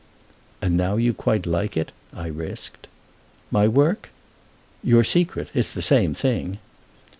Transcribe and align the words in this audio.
"And 0.63 0.75
now 0.75 0.95
you 0.95 1.13
quite 1.13 1.45
like 1.45 1.77
it?" 1.77 1.91
I 2.11 2.25
risked. 2.25 2.87
"My 3.51 3.67
work?" 3.67 4.09
"Your 4.83 5.03
secret. 5.03 5.49
It's 5.53 5.71
the 5.71 5.83
same 5.83 6.15
thing." 6.15 6.57